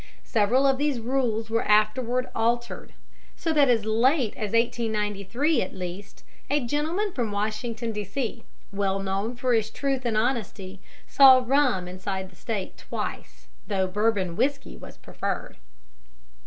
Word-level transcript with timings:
Several 0.23 0.65
of 0.65 0.79
these 0.79 0.99
rules 0.99 1.51
were 1.51 1.61
afterwards 1.61 2.27
altered, 2.35 2.93
so 3.35 3.53
that 3.53 3.69
as 3.69 3.85
late 3.85 4.31
as 4.33 4.53
1893 4.53 5.61
at 5.61 5.75
least 5.75 6.23
a 6.49 6.65
gentleman 6.65 7.11
from 7.13 7.31
Washington, 7.31 7.91
D.C., 7.91 8.43
well 8.71 8.97
known 8.97 9.35
for 9.35 9.53
his 9.53 9.69
truth 9.69 10.03
and 10.03 10.17
honesty, 10.17 10.79
saw 11.05 11.43
rum 11.45 11.87
inside 11.87 12.31
the 12.31 12.35
State 12.35 12.77
twice, 12.77 13.47
though 13.67 13.85
Bourbon 13.85 14.35
whiskey 14.35 14.75
was 14.75 14.97
preferred. 14.97 15.57